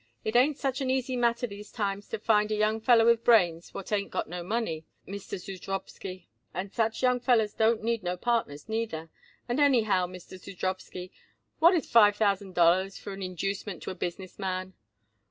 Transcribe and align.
"It 0.23 0.35
ain't 0.35 0.57
such 0.57 0.81
an 0.81 0.89
easy 0.89 1.15
matter 1.15 1.45
these 1.45 1.71
times 1.71 2.07
to 2.07 2.17
find 2.17 2.51
a 2.51 2.55
young 2.55 2.81
feller 2.81 3.05
with 3.05 3.23
brains 3.23 3.71
what 3.71 3.91
ain't 3.91 4.09
got 4.09 4.27
no 4.27 4.41
money, 4.41 4.83
Mr. 5.07 5.37
Zudrowsky, 5.37 6.27
and 6.55 6.73
such 6.73 7.03
young 7.03 7.19
fellers 7.19 7.53
don't 7.53 7.83
need 7.83 8.01
no 8.01 8.17
partners 8.17 8.67
neither. 8.67 9.11
And, 9.47 9.59
anyhow, 9.59 10.07
Mr. 10.07 10.39
Zudrowsky, 10.39 11.11
what 11.59 11.75
is 11.75 11.85
five 11.87 12.15
thousand 12.15 12.55
dollars 12.55 12.97
for 12.97 13.13
an 13.13 13.21
inducement 13.21 13.83
to 13.83 13.91
a 13.91 13.93
business 13.95 14.39
man? 14.39 14.73